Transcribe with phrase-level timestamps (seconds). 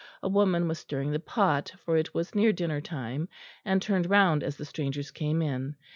[0.23, 3.29] A woman was stirring the pot, for it was near dinner time,
[3.63, 5.75] and turned round as the strangers came in.